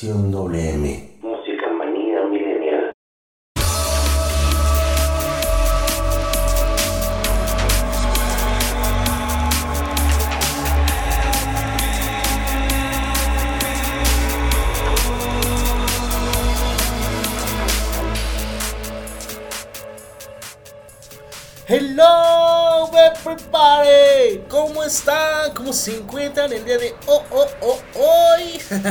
Estación 0.00 0.32
WM. 0.32 1.09
Hello 21.72 22.90
everybody, 22.98 24.42
¿cómo 24.48 24.82
están? 24.82 25.54
¿Cómo 25.54 25.72
se 25.72 25.98
encuentran 25.98 26.52
el 26.52 26.64
día 26.64 26.78
de 26.78 26.96
oh, 27.06 27.22
oh, 27.30 27.46
oh, 27.60 27.80
hoy? 27.94 28.60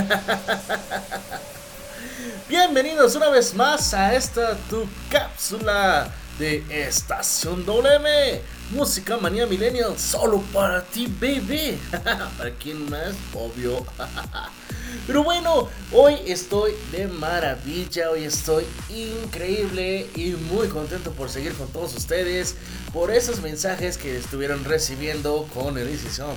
Bienvenidos 2.47 3.17
una 3.17 3.27
vez 3.31 3.53
más 3.53 3.93
a 3.93 4.15
esta 4.15 4.55
tu 4.69 4.87
cápsula 5.11 6.09
de 6.37 6.63
Estación 6.69 7.65
WM, 7.65 8.39
Música 8.69 9.17
Manía 9.17 9.45
Millennial, 9.45 9.99
solo 9.99 10.41
para 10.53 10.81
ti, 10.81 11.07
baby. 11.07 11.77
¿Para 12.37 12.51
quién 12.51 12.89
más? 12.89 13.13
Obvio. 13.33 13.85
Pero 15.07 15.23
bueno, 15.23 15.69
hoy 15.91 16.15
estoy 16.27 16.73
de 16.91 17.07
maravilla, 17.07 18.11
hoy 18.11 18.23
estoy 18.23 18.65
increíble 18.89 20.07
y 20.15 20.31
muy 20.31 20.67
contento 20.67 21.11
por 21.11 21.29
seguir 21.29 21.53
con 21.53 21.67
todos 21.69 21.95
ustedes, 21.95 22.55
por 22.93 23.11
esos 23.11 23.41
mensajes 23.41 23.97
que 23.97 24.17
estuvieron 24.17 24.63
recibiendo 24.65 25.47
con 25.53 25.77
el 25.77 25.87
licenciado 25.87 26.35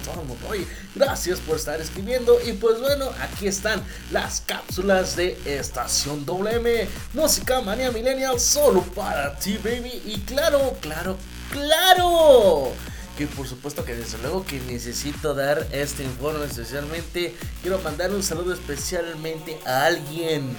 Oye, 0.48 0.66
gracias 0.94 1.40
por 1.40 1.56
estar 1.56 1.80
escribiendo 1.80 2.38
y 2.46 2.52
pues 2.52 2.80
bueno, 2.80 3.10
aquí 3.20 3.46
están 3.46 3.82
las 4.10 4.40
cápsulas 4.40 5.16
de 5.16 5.38
Estación 5.44 6.24
WM, 6.24 6.88
Música 7.14 7.60
Manía 7.60 7.90
Millennial, 7.90 8.38
solo 8.40 8.82
para 8.82 9.36
ti, 9.38 9.58
baby. 9.62 10.02
Y 10.06 10.20
claro, 10.20 10.77
claro, 10.80 11.16
claro 11.50 12.72
que 13.16 13.27
por 13.27 13.46
supuesto 13.46 13.84
que 13.84 13.94
desde 13.94 14.18
luego 14.18 14.44
que 14.44 14.60
necesito 14.60 15.34
dar 15.34 15.66
este 15.72 16.05
informe 16.05 16.44
especialmente. 16.44 17.34
Quiero 17.60 17.78
mandar 17.80 18.10
un 18.10 18.22
saludo 18.22 18.55
especialmente 18.55 19.58
a 19.66 19.86
alguien. 19.86 20.56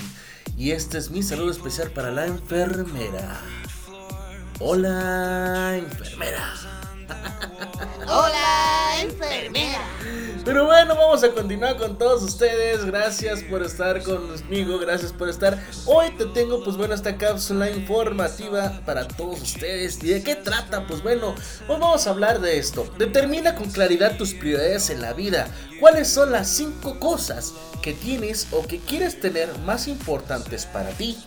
Y 0.58 0.72
este 0.72 0.98
es 0.98 1.10
mi 1.10 1.24
saludo 1.24 1.52
especial 1.52 1.92
para 1.92 2.12
la 2.12 2.26
enfermera. 2.28 3.42
Hola, 4.60 5.76
enfermera. 5.78 6.54
Hola, 8.08 9.02
enfermera. 9.02 9.82
Pero 10.46 10.66
bueno, 10.66 10.94
vamos 10.96 11.24
a 11.24 11.32
continuar 11.32 11.78
con 11.78 11.98
todos 11.98 12.22
ustedes. 12.22 12.84
Gracias 12.84 13.42
por 13.44 13.64
estar 13.64 14.04
conmigo, 14.04 14.78
gracias 14.78 15.14
por 15.14 15.30
estar. 15.30 15.58
Hoy 15.86 16.12
te 16.18 16.26
tengo, 16.26 16.62
pues 16.66 16.76
bueno, 16.76 16.94
esta 16.94 17.16
cápsula 17.16 17.70
informativa 17.70 18.82
para 18.86 19.08
todos 19.08 19.42
ustedes. 19.42 20.04
¿Y 20.04 20.08
de 20.08 20.22
qué 20.22 20.36
trata? 20.36 20.86
Pues 20.86 21.02
bueno, 21.02 21.34
hoy 21.70 21.80
vamos 21.80 22.06
a 22.06 22.10
hablar 22.10 22.42
de 22.42 22.58
esto. 22.58 22.86
Determina 22.98 23.56
con 23.56 23.70
claridad 23.70 24.18
tus 24.18 24.34
prioridades 24.34 24.90
en 24.90 25.02
la 25.02 25.14
vida. 25.14 25.48
¿Cuáles 25.80 26.10
son 26.10 26.34
las 26.34 26.50
cinco 26.50 27.00
cosas 27.00 27.54
que 27.82 27.94
tienes 27.94 28.48
o 28.52 28.68
que 28.68 28.80
quieres 28.80 29.22
tener 29.22 29.48
más 29.60 29.88
importantes 29.88 30.66
para 30.66 30.90
ti? 30.90 31.18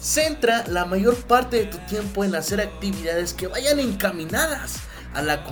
Centra 0.00 0.64
la 0.68 0.84
mayor 0.84 1.16
parte 1.16 1.56
de 1.56 1.64
tu 1.64 1.78
tiempo 1.86 2.22
en 2.22 2.36
hacer 2.36 2.60
actividades 2.60 3.34
que 3.34 3.48
vayan 3.48 3.80
encaminadas 3.80 4.76
a 5.14 5.22
la, 5.22 5.44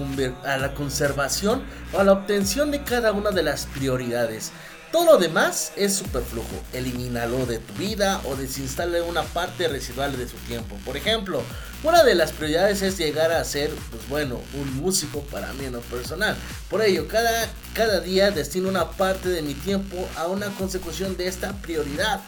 a 0.45 0.57
la 0.59 0.75
conservación 0.75 1.63
o 1.93 2.01
a 2.01 2.05
la 2.05 2.13
obtención 2.13 2.71
de 2.71 2.83
cada 2.83 3.13
una 3.13 3.31
de 3.31 3.43
las 3.43 3.67
prioridades. 3.67 4.53
Todo 4.93 5.05
lo 5.05 5.19
demás 5.19 5.73
es 5.77 5.95
superflujo. 5.95 6.47
Elimínalo 6.73 7.45
de 7.45 7.59
tu 7.59 7.75
vida 7.75 8.23
o 8.25 8.37
desinstale 8.37 9.03
una 9.03 9.23
parte 9.23 9.69
residual 9.69 10.17
de 10.17 10.27
su 10.27 10.37
tiempo. 10.39 10.79
Por 10.87 10.97
ejemplo, 10.97 11.43
una 11.85 12.03
de 12.05 12.15
las 12.15 12.33
prioridades 12.33 12.81
es 12.81 12.97
llegar 12.97 13.31
a 13.31 13.45
ser, 13.45 13.71
pues 13.91 14.09
bueno, 14.09 14.41
un 14.55 14.77
músico 14.77 15.21
para 15.25 15.53
mí 15.53 15.67
en 15.67 15.75
lo 15.75 15.81
personal. 15.83 16.37
Por 16.71 16.83
ello, 16.83 17.07
cada, 17.07 17.49
cada 17.75 18.01
día 18.01 18.31
destino 18.31 18.71
una 18.71 18.91
parte 18.93 19.29
de 19.29 19.43
mi 19.43 19.53
tiempo 19.53 20.09
a 20.17 20.27
una 20.27 20.47
consecución 20.55 21.19
de 21.19 21.29
esta 21.29 21.53
prioridad. 21.53 22.21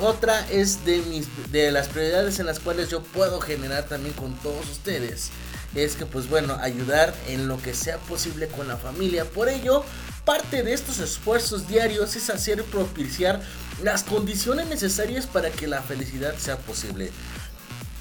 Otra 0.00 0.48
es 0.50 0.84
de, 0.84 0.98
mis, 1.02 1.28
de 1.52 1.70
las 1.70 1.88
prioridades 1.88 2.38
en 2.40 2.46
las 2.46 2.58
cuales 2.58 2.88
yo 2.88 3.02
puedo 3.02 3.40
generar 3.40 3.84
también 3.84 4.14
con 4.14 4.34
todos 4.38 4.68
ustedes 4.70 5.30
es 5.74 5.94
que 5.94 6.06
pues 6.06 6.28
bueno, 6.28 6.56
ayudar 6.60 7.14
en 7.28 7.46
lo 7.46 7.60
que 7.60 7.74
sea 7.74 7.98
posible 7.98 8.48
con 8.48 8.66
la 8.66 8.76
familia. 8.76 9.24
Por 9.24 9.48
ello, 9.48 9.84
parte 10.24 10.62
de 10.62 10.72
estos 10.72 10.98
esfuerzos 10.98 11.68
diarios 11.68 12.16
es 12.16 12.30
hacer 12.30 12.64
propiciar 12.64 13.40
las 13.82 14.02
condiciones 14.02 14.66
necesarias 14.66 15.26
para 15.26 15.50
que 15.50 15.66
la 15.66 15.82
felicidad 15.82 16.36
sea 16.36 16.56
posible. 16.56 17.10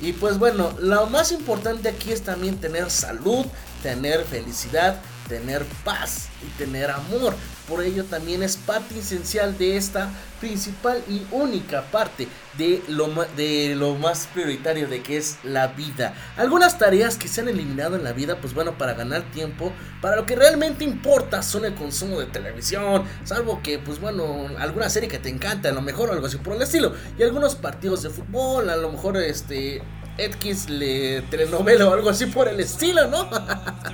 Y 0.01 0.13
pues 0.13 0.37
bueno, 0.39 0.75
lo 0.79 1.07
más 1.07 1.31
importante 1.31 1.89
aquí 1.89 2.11
es 2.11 2.21
también 2.21 2.57
tener 2.57 2.89
salud, 2.89 3.45
tener 3.83 4.23
felicidad, 4.25 4.99
tener 5.29 5.63
paz 5.85 6.27
y 6.45 6.57
tener 6.57 6.91
amor. 6.91 7.35
Por 7.69 7.83
ello 7.83 8.03
también 8.03 8.41
es 8.41 8.57
parte 8.57 8.99
esencial 8.99 9.57
de 9.57 9.77
esta 9.77 10.09
principal 10.41 11.03
y 11.07 11.21
única 11.31 11.83
parte 11.83 12.27
de 12.57 12.81
lo, 12.87 13.07
de 13.37 13.75
lo 13.75 13.95
más 13.95 14.27
prioritario 14.33 14.87
de 14.87 15.03
que 15.03 15.17
es 15.17 15.37
la 15.43 15.67
vida. 15.67 16.15
Algunas 16.35 16.79
tareas 16.79 17.15
que 17.15 17.27
se 17.27 17.41
han 17.41 17.47
eliminado 17.47 17.95
en 17.95 18.03
la 18.03 18.11
vida, 18.11 18.41
pues 18.41 18.53
bueno, 18.53 18.77
para 18.77 18.95
ganar 18.95 19.21
tiempo, 19.31 19.71
para 20.01 20.15
lo 20.15 20.25
que 20.25 20.35
realmente 20.35 20.83
importa 20.83 21.43
son 21.43 21.65
el 21.65 21.75
consumo 21.75 22.19
de 22.19 22.25
televisión, 22.25 23.03
salvo 23.23 23.61
que, 23.61 23.77
pues 23.77 23.99
bueno, 24.01 24.47
alguna 24.57 24.89
serie 24.89 25.07
que 25.07 25.19
te 25.19 25.29
encanta, 25.29 25.69
a 25.69 25.73
lo 25.73 25.81
mejor 25.81 26.09
algo 26.09 26.25
así 26.25 26.37
por 26.37 26.55
el 26.55 26.61
estilo, 26.63 26.93
y 27.17 27.23
algunos 27.23 27.55
partidos 27.55 28.01
de 28.01 28.09
fútbol, 28.09 28.69
a 28.69 28.75
lo 28.77 28.91
mejor 28.91 29.17
este 29.17 29.83
X 30.17 30.69
le 30.69 31.21
telenovela 31.23 31.87
o 31.87 31.93
algo 31.93 32.09
así 32.09 32.25
por 32.25 32.47
el 32.47 32.59
estilo, 32.59 33.07
¿no? 33.07 33.29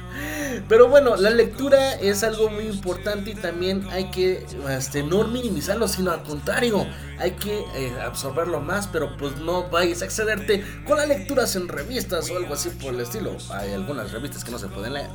Pero 0.68 0.90
bueno, 0.90 1.16
la 1.16 1.30
lectura 1.30 1.94
es 1.94 2.24
algo 2.24 2.50
muy 2.50 2.66
importante 2.66 3.32
y 3.32 3.36
también 3.36 3.88
hay 3.92 4.10
que 4.10 4.46
este, 4.70 5.04
no 5.04 5.24
minimizarlo, 5.28 5.88
sino 5.88 6.12
al 6.12 6.24
contrario, 6.24 6.88
hay 7.20 7.32
que 7.32 7.60
eh, 7.76 7.94
absorberlo 8.04 8.62
más, 8.62 8.88
pero 8.88 9.16
pues 9.16 9.38
no 9.38 9.70
vayas 9.70 10.02
a 10.02 10.06
excederte 10.06 10.66
con 10.86 10.98
las 10.98 11.08
lecturas 11.08 11.56
en 11.56 11.68
revistas 11.68 12.32
o 12.32 12.38
algo 12.38 12.56
así 12.56 12.70
por 12.70 12.96
el 12.96 13.02
estilo. 13.02 13.38
Hay 13.52 13.74
algunas 13.74 14.12
revistas 14.12 14.44
que 14.44 14.52
no 14.52 14.58
se 14.58 14.68
pueden 14.68 14.94
leer. 14.94 15.10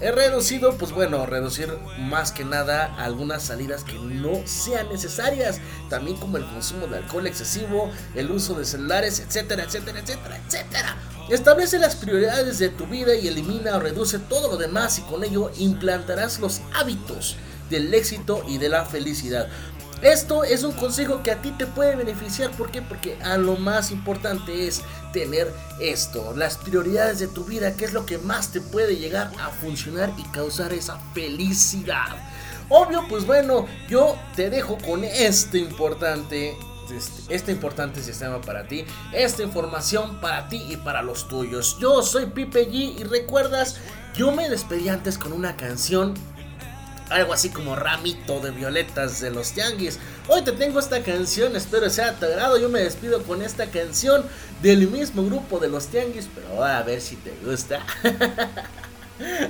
He 0.00 0.10
reducido, 0.10 0.76
pues 0.76 0.92
bueno, 0.92 1.24
reducir 1.24 1.72
más 1.98 2.32
que 2.32 2.44
nada 2.44 2.94
algunas 2.98 3.44
salidas 3.44 3.84
que 3.84 3.94
no 3.94 4.42
sean 4.44 4.88
necesarias, 4.88 5.60
también 5.88 6.16
como 6.16 6.36
el 6.36 6.44
consumo 6.46 6.86
de 6.88 6.98
alcohol 6.98 7.26
excesivo, 7.26 7.90
el 8.14 8.30
uso 8.30 8.54
de 8.54 8.64
celulares, 8.64 9.20
etcétera, 9.20 9.64
etcétera, 9.64 10.00
etcétera, 10.00 10.40
etcétera. 10.44 10.96
Establece 11.30 11.78
las 11.78 11.96
prioridades 11.96 12.58
de 12.58 12.68
tu 12.68 12.86
vida 12.86 13.14
y 13.14 13.28
elimina 13.28 13.76
o 13.76 13.80
reduce 13.80 14.18
todo 14.18 14.50
lo 14.50 14.56
demás 14.56 14.98
y 14.98 15.02
con 15.02 15.24
ello 15.24 15.50
implantarás 15.58 16.38
los 16.40 16.60
hábitos 16.74 17.36
del 17.70 17.94
éxito 17.94 18.42
y 18.46 18.58
de 18.58 18.68
la 18.68 18.84
felicidad. 18.84 19.48
Esto 20.02 20.44
es 20.44 20.64
un 20.64 20.72
consejo 20.72 21.22
que 21.22 21.30
a 21.30 21.40
ti 21.40 21.50
te 21.52 21.66
puede 21.66 21.96
beneficiar. 21.96 22.50
¿Por 22.50 22.70
qué? 22.70 22.82
Porque 22.82 23.16
a 23.22 23.38
lo 23.38 23.56
más 23.56 23.90
importante 23.90 24.66
es 24.66 24.82
tener 25.12 25.52
esto, 25.80 26.34
las 26.36 26.56
prioridades 26.58 27.20
de 27.20 27.28
tu 27.28 27.44
vida, 27.44 27.74
que 27.76 27.84
es 27.84 27.92
lo 27.92 28.04
que 28.04 28.18
más 28.18 28.50
te 28.50 28.60
puede 28.60 28.96
llegar 28.96 29.30
a 29.40 29.48
funcionar 29.48 30.12
y 30.18 30.22
causar 30.24 30.72
esa 30.72 30.98
felicidad. 31.14 32.16
Obvio, 32.68 33.04
pues 33.08 33.26
bueno, 33.26 33.66
yo 33.88 34.16
te 34.34 34.50
dejo 34.50 34.78
con 34.78 35.04
este 35.04 35.58
importante 35.58 36.56
este, 36.90 37.34
este 37.34 37.52
importante 37.52 38.02
sistema 38.02 38.40
para 38.40 38.66
ti, 38.66 38.84
esta 39.12 39.42
información 39.42 40.20
para 40.20 40.48
ti 40.48 40.62
y 40.68 40.76
para 40.76 41.02
los 41.02 41.28
tuyos. 41.28 41.78
Yo 41.80 42.02
soy 42.02 42.26
Pipe 42.26 42.68
G 42.68 42.98
y 42.98 43.04
recuerdas, 43.04 43.78
yo 44.14 44.32
me 44.32 44.48
despedí 44.48 44.88
antes 44.88 45.16
con 45.16 45.32
una 45.32 45.56
canción 45.56 46.14
algo 47.10 47.32
así 47.32 47.50
como 47.50 47.76
ramito 47.76 48.40
de 48.40 48.50
violetas 48.50 49.20
de 49.20 49.30
los 49.30 49.52
tianguis. 49.52 49.98
Hoy 50.28 50.42
te 50.42 50.52
tengo 50.52 50.78
esta 50.78 51.02
canción, 51.02 51.54
espero 51.56 51.90
sea 51.90 52.14
tu 52.14 52.26
agrado. 52.26 52.58
Yo 52.58 52.68
me 52.68 52.80
despido 52.80 53.22
con 53.22 53.42
esta 53.42 53.66
canción 53.66 54.24
del 54.62 54.88
mismo 54.88 55.24
grupo 55.24 55.58
de 55.58 55.68
los 55.68 55.86
tianguis, 55.88 56.28
pero 56.34 56.64
a 56.64 56.82
ver 56.82 57.00
si 57.00 57.16
te 57.16 57.32
gusta. 57.44 57.84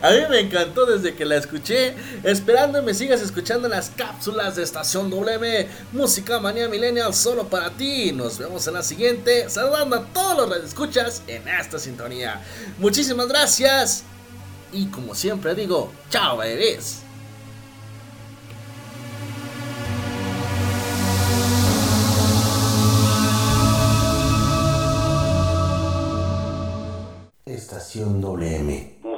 A 0.03 0.11
mí 0.11 0.19
me 0.29 0.41
encantó 0.41 0.85
desde 0.85 1.15
que 1.15 1.25
la 1.25 1.37
escuché. 1.37 1.95
Esperando 2.23 2.83
me 2.83 2.93
sigas 2.93 3.23
escuchando 3.23 3.67
las 3.67 3.91
cápsulas 3.91 4.57
de 4.57 4.63
Estación 4.63 5.09
W. 5.09 5.69
Música 5.93 6.39
Manía 6.39 6.69
Millennial 6.69 7.15
solo 7.15 7.49
para 7.49 7.71
ti. 7.71 8.13
Nos 8.13 8.37
vemos 8.37 8.67
en 8.67 8.75
la 8.75 8.83
siguiente. 8.83 9.49
Saludando 9.49 9.97
a 9.97 10.05
todos 10.07 10.49
los 10.49 10.63
escuchas 10.65 11.23
en 11.27 11.49
esta 11.49 11.79
sintonía. 11.79 12.43
Muchísimas 12.79 13.27
gracias. 13.27 14.05
Y 14.71 14.87
como 14.87 15.15
siempre 15.15 15.55
digo, 15.55 15.91
chao, 16.11 16.37
bebés. 16.37 17.04
Estación 27.77 28.21
WM. 28.21 29.14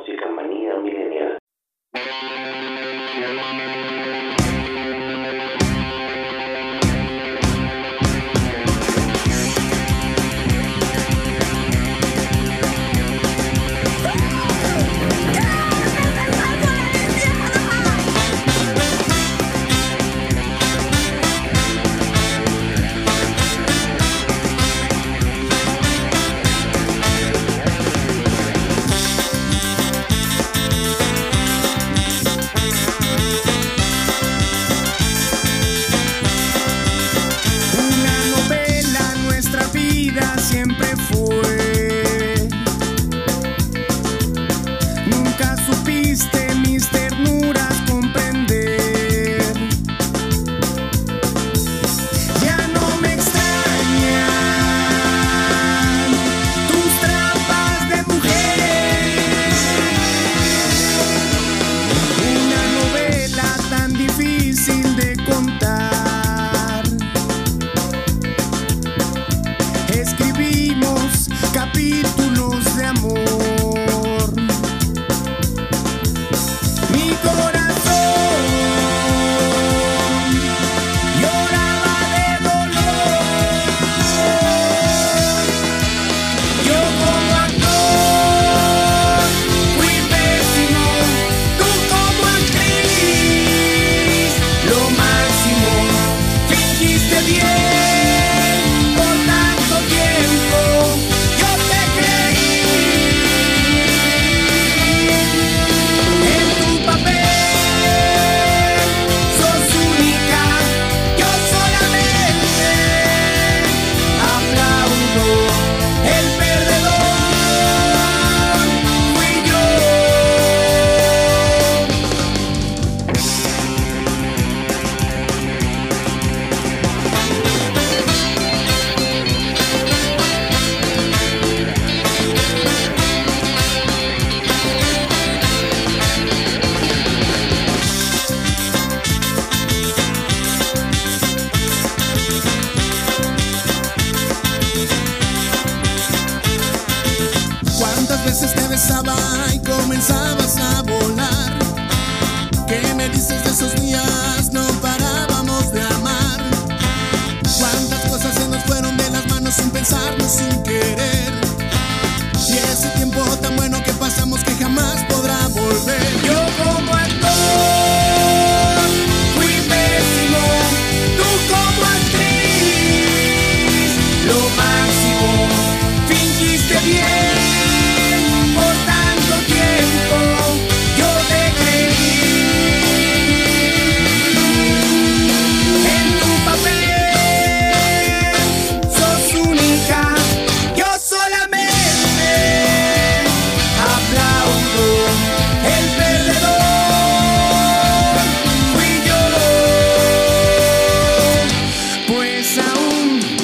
aún 202.59 203.36